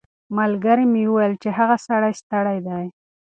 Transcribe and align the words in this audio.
ملګري 0.37 0.85
مې 0.93 1.03
وویل 1.07 1.33
چې 1.43 1.49
هغه 1.57 1.75
ډېر 2.01 2.13
ستړی 2.21 2.57
دی. 2.67 2.85